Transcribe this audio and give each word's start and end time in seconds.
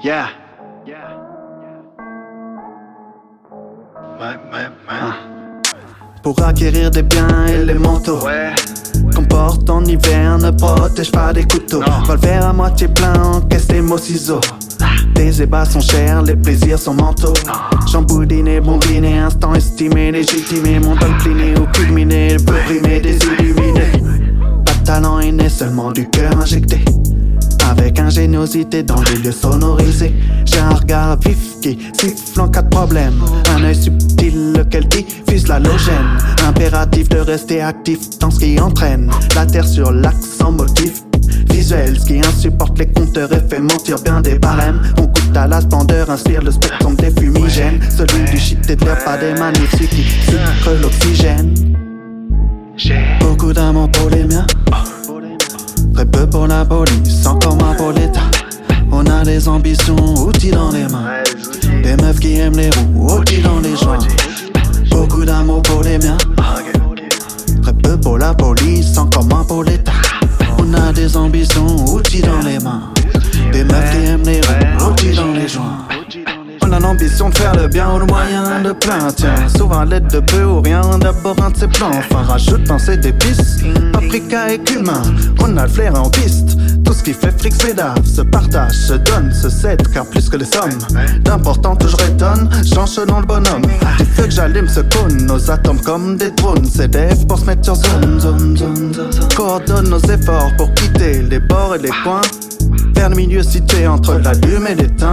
Yeah. 0.00 0.28
Ouais, 0.86 0.94
ouais, 4.52 4.68
ouais. 4.88 5.12
Pour 6.22 6.40
acquérir 6.40 6.90
des 6.92 7.02
biens 7.02 7.46
élémentaux. 7.46 8.20
Ouais. 8.24 8.52
Qu'on 9.14 9.24
porte 9.24 9.68
en 9.68 9.84
hiver, 9.84 10.38
ne 10.38 10.52
protège 10.52 11.10
pas 11.10 11.32
des 11.32 11.42
couteaux. 11.42 11.82
Verre 12.20 12.46
à 12.46 12.52
moitié 12.52 12.86
plein, 12.86 13.20
encaisse 13.22 13.66
des 13.66 13.80
mots 13.80 13.98
ciseaux. 13.98 14.40
Tes 15.14 15.42
ébats 15.42 15.64
sont 15.64 15.80
chers, 15.80 16.22
les 16.22 16.36
plaisirs 16.36 16.78
sont 16.78 16.94
mentaux. 16.94 17.34
Jamboudiné, 17.90 18.60
bombiné, 18.60 19.18
instant 19.18 19.54
estimé, 19.54 20.12
légitimé. 20.12 20.78
Mon 20.78 20.94
don 20.94 21.12
cliné 21.18 21.58
ou 21.58 21.66
culminé, 21.72 22.36
rimer 22.68 23.00
des 23.00 23.16
illuminés. 23.16 24.00
Pas 24.64 24.72
de 24.74 24.84
talent 24.84 25.18
inné, 25.18 25.48
seulement 25.48 25.90
du 25.90 26.08
cœur 26.08 26.36
injecté. 26.40 26.84
Ingéniosité 28.18 28.82
dans 28.82 29.00
les 29.02 29.14
lieux 29.18 29.30
sonorisés. 29.30 30.12
J'ai 30.44 30.58
un 30.58 30.74
regard 30.74 31.16
vif 31.20 31.38
qui 31.62 31.78
siffle 31.92 32.40
en 32.40 32.48
cas 32.48 32.62
de 32.62 32.68
problème. 32.68 33.14
Un 33.54 33.62
œil 33.62 33.76
subtil, 33.76 34.54
lequel 34.54 34.88
diffuse 34.88 35.46
l'halogène. 35.46 36.18
Impératif 36.44 37.08
de 37.10 37.18
rester 37.18 37.60
actif 37.60 38.18
dans 38.18 38.32
ce 38.32 38.40
qui 38.40 38.58
entraîne. 38.58 39.08
La 39.36 39.46
terre 39.46 39.68
sur 39.68 39.92
l'axe 39.92 40.36
sans 40.36 40.50
motif 40.50 41.04
visuel. 41.48 41.96
Ce 41.96 42.06
qui 42.06 42.18
insupporte 42.18 42.76
les 42.80 42.88
compteurs 42.88 43.32
et 43.32 43.40
fait 43.48 43.60
mentir 43.60 44.00
bien 44.02 44.20
des 44.20 44.36
barèmes. 44.36 44.82
On 44.98 45.02
goûte 45.02 45.36
à 45.36 45.46
la 45.46 45.60
splendeur, 45.60 46.10
inspire 46.10 46.42
le 46.42 46.50
spectre 46.50 46.90
des 46.96 47.12
fumigènes. 47.12 47.78
Celui 47.88 48.24
du 48.28 48.36
shit 48.36 48.68
et 48.68 48.74
pas 48.74 49.16
des 49.16 49.34
magnifiques 49.38 49.90
qui 49.90 50.02
sucre 50.02 50.72
l'oxygène. 50.82 51.54
Beaucoup 53.20 53.52
d'amour 53.52 53.88
pour 53.92 54.10
les 54.10 54.24
miens. 54.24 54.46
Très 55.94 56.06
peu 56.06 56.28
pour 56.30 56.46
la 56.46 56.64
police, 56.64 56.87
des 59.28 59.46
ambitions, 59.46 60.14
outils 60.26 60.50
dans 60.50 60.70
les 60.70 60.84
mains. 60.84 61.22
Des 61.82 62.02
meufs 62.02 62.18
qui 62.18 62.38
aiment 62.38 62.56
les 62.56 62.70
roues, 62.70 63.18
outils 63.18 63.42
dans 63.42 63.60
les 63.60 63.76
joints. 63.76 63.98
Beaucoup 64.90 65.22
d'amour 65.22 65.60
pour 65.62 65.82
les 65.82 65.98
miens. 65.98 66.16
Très 67.62 67.74
peu 67.74 68.00
pour 68.00 68.16
la 68.16 68.32
police, 68.32 68.96
encore 68.96 69.26
moins 69.26 69.44
pour 69.44 69.64
l'État. 69.64 69.92
On 70.56 70.72
a 70.72 70.92
des 70.94 71.14
ambitions, 71.14 71.76
outils 71.92 72.22
dans 72.22 72.40
les 72.40 72.58
mains. 72.58 72.90
Des 73.52 73.64
meufs 73.64 73.90
qui 73.90 74.06
aiment 74.06 74.24
les 74.24 74.40
roues, 74.40 74.92
outils 74.92 75.14
dans 75.14 75.32
les 75.32 75.46
joints. 75.46 75.76
On 76.62 76.72
a 76.72 76.80
l'ambition 76.80 77.28
de 77.28 77.36
faire 77.36 77.54
le 77.54 77.68
bien 77.68 77.90
au 77.90 78.06
moyen 78.06 78.62
de 78.62 78.72
plein 78.72 79.10
Tiens, 79.14 79.48
souvent 79.56 79.80
à 79.80 79.84
l'aide 79.84 80.06
de 80.08 80.20
peu 80.20 80.44
ou 80.44 80.60
rien 80.60 80.82
D'abord 81.00 81.36
un 81.42 81.48
de 81.50 81.56
ses 81.56 81.68
plans, 81.68 81.90
enfin 81.90 82.22
rajoute 82.24 82.66
penser 82.66 82.98
d'épices 82.98 83.58
Paprika 83.92 84.52
et 84.52 84.58
cumin, 84.58 85.02
on 85.40 85.56
a 85.56 85.62
le 85.62 85.68
flair 85.68 85.94
en 85.94 86.10
piste 86.10 86.58
Tout 86.88 86.94
ce 86.94 87.02
qui 87.02 87.12
fait 87.12 87.38
fric 87.38 87.52
c'est 87.60 87.74
d'ave 87.74 88.02
Se 88.06 88.22
partage, 88.22 88.72
se 88.72 88.94
donne, 88.94 89.30
se 89.30 89.50
cède 89.50 89.86
Car 89.92 90.06
plus 90.06 90.26
que 90.30 90.38
les 90.38 90.46
sommes 90.46 90.78
D'important 91.20 91.76
toujours 91.76 92.00
étonne, 92.00 92.48
change 92.64 92.88
selon 92.88 93.20
le 93.20 93.26
bonhomme 93.26 93.60
Du 93.98 94.06
feu 94.06 94.24
que 94.24 94.30
j'allume 94.30 94.66
se 94.66 94.80
cône 94.80 95.26
Nos 95.26 95.50
atomes 95.50 95.82
comme 95.82 96.16
des 96.16 96.30
drones 96.30 96.64
CDF 96.64 97.26
pour 97.26 97.38
se 97.38 97.44
mettre 97.44 97.62
sur 97.62 97.74
zone, 97.74 98.18
zone, 98.18 98.56
zone, 98.56 98.94
zone. 98.94 99.28
Coordonne 99.36 99.90
nos 99.90 100.00
efforts 100.00 100.50
pour 100.56 100.72
quitter 100.72 101.20
les 101.24 101.40
bords 101.40 101.74
et 101.74 101.78
les 101.78 101.92
coins 102.02 102.22
Vers 102.94 103.10
le 103.10 103.16
milieu 103.16 103.42
situé 103.42 103.86
entre 103.86 104.14
la 104.14 104.32
lume 104.32 104.66
et 104.66 104.74
l'étain 104.74 105.12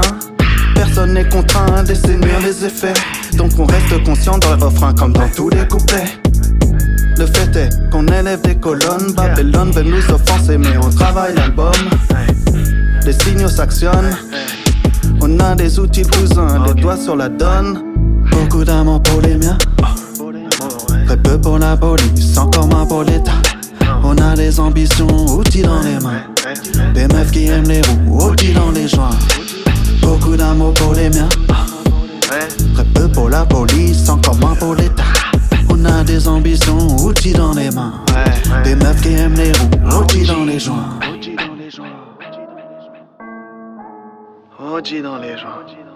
Personne 0.75 1.13
n'est 1.13 1.27
contraint 1.27 1.83
d'essayer 1.83 2.17
les 2.41 2.65
effets. 2.65 2.93
Donc 3.37 3.51
on 3.57 3.65
reste 3.65 4.03
conscient 4.03 4.37
dans 4.37 4.55
le 4.55 4.65
refrain 4.65 4.93
comme 4.93 5.13
dans 5.13 5.29
tous 5.29 5.49
les 5.49 5.65
couplets. 5.67 6.24
Le 7.17 7.25
fait 7.25 7.55
est 7.55 7.89
qu'on 7.91 8.05
élève 8.07 8.41
des 8.41 8.55
colonnes. 8.55 9.13
Babylone 9.15 9.71
veut 9.71 9.83
nous 9.83 10.11
offenser, 10.11 10.57
mais 10.57 10.77
on 10.77 10.89
travaille 10.89 11.33
l'album. 11.35 11.71
Les 13.05 13.13
signaux 13.13 13.47
s'actionnent. 13.47 14.17
On 15.21 15.39
a 15.39 15.55
des 15.55 15.79
outils 15.79 16.03
cousins, 16.03 16.63
les 16.67 16.81
doigts 16.81 16.97
sur 16.97 17.15
la 17.15 17.29
donne. 17.29 17.81
Beaucoup 18.31 18.63
d'amour 18.65 19.01
pour 19.03 19.21
les 19.21 19.35
miens. 19.35 19.57
Très 21.05 21.17
peu 21.17 21.39
pour 21.39 21.57
la 21.57 21.77
police, 21.77 22.37
encore 22.37 22.67
moins 22.67 22.85
pour 22.85 23.03
l'État. 23.03 23.31
On 24.03 24.17
a 24.17 24.35
des 24.35 24.59
ambitions, 24.59 25.07
outils 25.37 25.61
dans 25.61 25.81
les 25.81 25.99
mains. 25.99 26.23
Des 26.93 27.07
meufs 27.07 27.31
qui 27.31 27.47
aiment 27.47 27.67
les 27.67 27.81
roues, 27.81 28.29
outils 28.31 28.53
dans 28.53 28.71
les 28.71 28.87
joints. 28.87 29.17
Beaucoup 30.01 30.35
d'amour 30.35 30.73
pour 30.73 30.93
les 30.93 31.09
miens. 31.09 31.29
Très 32.73 32.85
peu 32.93 33.07
pour 33.07 33.29
la 33.29 33.45
police, 33.45 34.09
encore 34.09 34.35
moins 34.35 34.55
pour 34.55 34.75
l'État. 34.75 35.03
On 35.85 35.99
a 35.99 36.03
des 36.03 36.27
ambitions, 36.27 36.87
outils 37.05 37.33
dans 37.33 37.53
les 37.53 37.69
mains. 37.69 37.93
Ouais. 38.09 38.63
Des 38.63 38.75
meufs 38.75 39.01
qui 39.01 39.13
aiment 39.13 39.35
les 39.35 39.51
roues, 39.51 40.01
outils 40.01 40.25
dans 40.25 40.43
les 40.43 40.59
joints. 40.59 40.99
OG 41.03 41.35
dans 41.35 41.55
les 41.55 41.69
joints. 41.69 41.85
OG 44.59 45.01
dans 45.03 45.17
les 45.19 45.37
joints. 45.37 45.94